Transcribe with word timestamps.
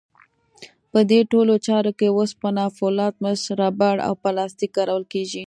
په 0.91 0.99
دې 1.11 1.19
ټولو 1.31 1.53
چارو 1.67 1.91
کې 1.99 2.07
وسپنه، 2.17 2.63
فولاد، 2.77 3.13
مس، 3.23 3.41
ربړ 3.59 3.95
او 4.07 4.13
پلاستیک 4.23 4.71
کارول 4.77 5.03
کېږي. 5.13 5.39